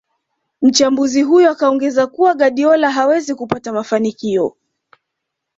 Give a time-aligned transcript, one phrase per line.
[0.61, 4.57] Mchambuzi huyo akaongeza kuwa Guardiola hawezi kupata mafanikio